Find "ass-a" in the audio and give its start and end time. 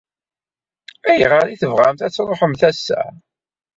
2.69-2.99